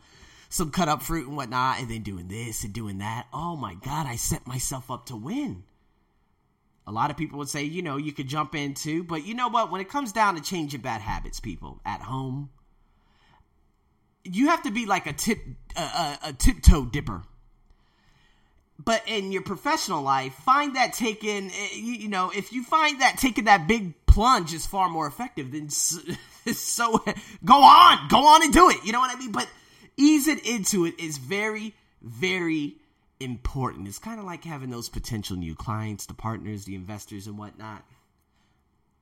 some 0.50 0.72
cut 0.72 0.90
up 0.90 1.04
fruit 1.04 1.28
and 1.28 1.38
whatnot, 1.38 1.80
and 1.80 1.90
then 1.90 2.02
doing 2.02 2.28
this 2.28 2.64
and 2.64 2.74
doing 2.74 2.98
that. 2.98 3.28
Oh 3.32 3.56
my 3.56 3.76
God, 3.76 4.08
I 4.08 4.16
set 4.16 4.48
myself 4.48 4.90
up 4.90 5.06
to 5.08 5.16
win. 5.16 5.64
A 6.88 6.92
lot 6.92 7.10
of 7.10 7.18
people 7.18 7.40
would 7.40 7.50
say, 7.50 7.64
you 7.64 7.82
know, 7.82 7.98
you 7.98 8.12
could 8.12 8.28
jump 8.28 8.54
into, 8.54 9.04
but 9.04 9.26
you 9.26 9.34
know 9.34 9.50
what? 9.50 9.72
When 9.72 9.82
it 9.82 9.90
comes 9.90 10.12
down 10.12 10.36
to 10.36 10.42
changing 10.42 10.82
bad 10.82 11.02
habits, 11.02 11.40
people 11.40 11.82
at 11.84 12.02
home, 12.02 12.50
you 14.24 14.48
have 14.48 14.64
to 14.64 14.72
be 14.72 14.86
like 14.86 15.08
a 15.08 15.14
tip, 15.14 15.40
a, 15.76 16.18
a 16.26 16.34
tiptoe 16.34 16.86
dipper. 16.86 17.24
But 18.84 19.04
in 19.08 19.32
your 19.32 19.42
professional 19.42 20.02
life, 20.02 20.34
find 20.34 20.76
that 20.76 20.94
taking, 20.94 21.50
eh, 21.50 21.76
you 21.76 22.10
know, 22.10 22.30
if 22.36 22.52
you 22.52 22.64
find 22.64 23.02
that 23.02 23.18
taking 23.18 23.46
that 23.46 23.68
big 23.68 23.94
plunge 24.06 24.54
is 24.54 24.66
far 24.66 24.90
more 24.90 25.08
effective 25.08 25.52
than 25.52 25.70
so, 26.54 27.04
go 27.44 27.56
on, 27.56 28.08
go 28.10 28.26
on 28.28 28.44
and 28.44 28.54
do 28.54 28.70
it. 28.70 28.84
You 28.84 28.92
know 28.92 29.00
what 29.00 29.16
I 29.16 29.20
mean? 29.20 29.32
But 29.32 29.48
ease 29.98 30.28
it 30.28 30.46
into 30.46 30.86
it 30.86 31.00
is 31.00 31.18
very, 31.18 31.74
very 32.02 32.76
important. 33.20 33.88
It's 33.88 34.00
kind 34.00 34.20
of 34.20 34.26
like 34.26 34.44
having 34.44 34.70
those 34.70 34.90
potential 34.90 35.38
new 35.38 35.56
clients, 35.56 36.06
the 36.06 36.14
partners, 36.14 36.66
the 36.66 36.76
investors, 36.76 37.28
and 37.28 37.38
whatnot. 37.38 37.84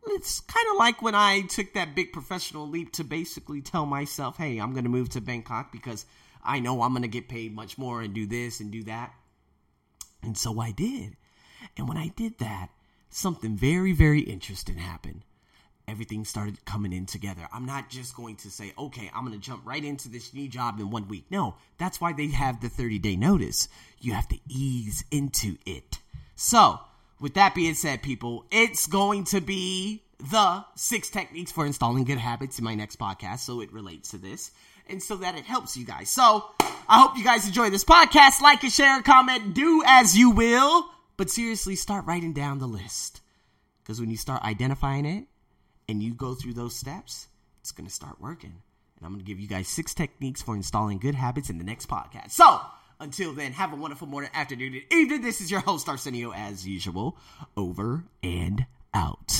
It's 0.06 0.42
kind 0.42 0.68
of 0.72 0.78
like 0.78 1.02
when 1.02 1.16
I 1.16 1.42
took 1.42 1.74
that 1.74 1.96
big 1.96 2.12
professional 2.12 2.68
leap 2.68 2.92
to 2.94 3.04
basically 3.04 3.62
tell 3.62 3.86
myself, 3.86 4.38
hey, 4.38 4.60
I'm 4.60 4.74
going 4.74 4.84
to 4.84 4.90
move 4.90 5.10
to 5.10 5.22
Bangkok 5.22 5.72
because 5.72 6.06
I 6.44 6.60
know 6.60 6.82
I'm 6.82 6.92
going 6.92 7.04
to 7.04 7.08
get 7.08 7.30
paid 7.30 7.56
much 7.56 7.78
more 7.78 8.02
and 8.02 8.14
do 8.14 8.26
this 8.26 8.60
and 8.60 8.70
do 8.70 8.84
that. 8.84 9.14
And 10.24 10.38
so 10.38 10.60
I 10.60 10.72
did. 10.72 11.16
And 11.78 11.88
when 11.88 11.98
I 11.98 12.10
did 12.10 12.40
that, 12.40 12.70
something 13.10 13.56
very, 13.56 13.94
very 13.94 14.22
interesting 14.22 14.78
happened 14.78 15.24
everything 15.88 16.26
started 16.26 16.64
coming 16.66 16.94
in 16.94 17.06
together. 17.06 17.48
I'm 17.52 17.66
not 17.66 17.90
just 17.90 18.16
going 18.16 18.38
to 18.38 18.50
say, 18.50 18.74
okay, 18.78 19.12
I'm 19.14 19.26
going 19.26 19.40
to 19.40 19.46
jump 19.46 19.64
right 19.66 19.84
into 19.84 20.10
this 20.10 20.34
new 20.34 20.48
job 20.48 20.80
in 20.80 20.90
one 20.90 21.08
week. 21.08 21.26
No, 21.30 21.56
that's 21.78 22.00
why 22.00 22.14
they 22.14 22.28
have 22.28 22.62
the 22.62 22.70
30 22.70 23.00
day 23.00 23.16
notice. 23.16 23.68
You 24.00 24.14
have 24.14 24.28
to 24.30 24.40
ease 24.50 25.04
into 25.12 25.58
it. 25.66 26.00
So, 26.36 26.80
with 27.20 27.36
that 27.36 27.56
being 27.56 27.76
said, 27.76 28.02
people, 28.02 28.46
it's 28.52 28.88
going 28.88 29.26
to 29.26 29.42
be 29.42 30.04
the 30.20 30.66
six 30.76 31.10
techniques 31.10 31.52
for 31.52 31.66
installing 31.66 32.06
good 32.06 32.18
habits 32.18 32.58
in 32.58 32.66
my 32.66 32.76
next 32.76 32.98
podcast. 32.98 33.40
So 33.40 33.62
it 33.62 33.74
relates 33.74 34.10
to 34.12 34.18
this 34.18 34.52
and 34.90 35.02
so 35.02 35.18
that 35.18 35.36
it 35.38 35.46
helps 35.46 35.78
you 35.78 35.86
guys. 35.86 36.10
So 36.10 36.46
I 36.88 37.00
hope 37.02 37.18
you 37.18 37.24
guys 37.24 37.48
enjoy 37.48 37.70
this 37.70 37.84
podcast. 37.84 38.42
Like 38.42 38.64
and 38.64 38.72
share, 38.72 39.02
comment, 39.02 39.54
do 39.54 39.84
as 39.86 40.18
you 40.18 40.32
will. 40.32 40.90
But 41.18 41.30
seriously, 41.30 41.76
start 41.76 42.06
writing 42.06 42.34
down 42.34 42.60
the 42.60 42.68
list. 42.68 43.22
Because 43.82 44.00
when 44.00 44.10
you 44.10 44.18
start 44.18 44.44
identifying 44.44 45.06
it, 45.06 45.26
and 45.88 46.02
you 46.02 46.14
go 46.14 46.34
through 46.34 46.54
those 46.54 46.76
steps, 46.76 47.28
it's 47.62 47.72
going 47.72 47.88
to 47.88 47.94
start 47.94 48.22
working. 48.22 48.62
And 48.98 49.06
I'm 49.06 49.12
going 49.12 49.24
to 49.24 49.26
give 49.26 49.40
you 49.40 49.48
guys 49.48 49.68
six 49.68 49.94
techniques 49.94 50.42
for 50.42 50.56
installing 50.56 51.00
good 51.00 51.16
habits 51.16 51.50
in 51.50 51.58
the 51.58 51.64
next 51.64 51.88
podcast. 51.88 52.32
So, 52.32 52.60
until 53.00 53.34
then, 53.34 53.52
have 53.54 53.74
a 53.74 53.76
wonderful 53.76 54.08
morning, 54.08 54.30
afternoon, 54.34 54.74
and 54.74 54.84
evening. 54.92 55.22
This 55.22 55.42
is 55.42 55.52
your 55.52 55.60
host, 55.60 55.90
Arsenio, 55.90 56.32
as 56.32 56.68
usual. 56.68 57.18
Over 57.58 58.06
and 58.22 58.66
out. 58.94 59.34